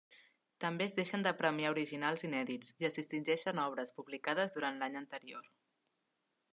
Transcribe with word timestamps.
També 0.63 0.85
es 0.85 0.95
deixen 0.99 1.25
de 1.27 1.33
premiar 1.41 1.73
originals 1.75 2.25
inèdits 2.29 2.73
i 2.83 2.89
es 2.91 2.97
distingeixen 2.97 3.63
obres 3.67 3.95
publicades 4.01 4.57
durant 4.59 4.83
l’any 4.83 5.01
anterior. 5.05 5.51